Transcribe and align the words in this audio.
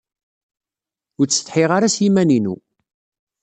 Ur 1.19 1.25
ttsetḥiɣ 1.27 1.69
ara 1.77 1.93
s 1.93 1.97
yiman-inu. 2.03 2.55